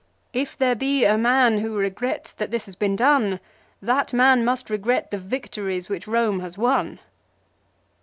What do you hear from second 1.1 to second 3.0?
man who regrets that this has been